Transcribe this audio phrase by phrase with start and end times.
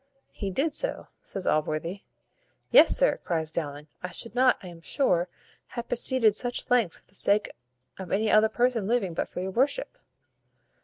[0.31, 2.01] "He did so?" says Allworthy.
[2.71, 5.27] "Yes, sir," cries Dowling; "I should not, I am sure,
[5.77, 7.51] have proceeded such lengths for the sake
[7.99, 9.99] of any other person living but your worship."